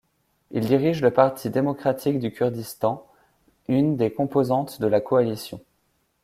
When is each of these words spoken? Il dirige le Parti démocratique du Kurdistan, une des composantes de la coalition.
Il 0.49 0.65
dirige 0.65 0.99
le 1.03 1.11
Parti 1.11 1.51
démocratique 1.51 2.17
du 2.17 2.31
Kurdistan, 2.31 3.05
une 3.67 3.97
des 3.97 4.11
composantes 4.11 4.81
de 4.81 4.87
la 4.87 4.99
coalition. 4.99 5.61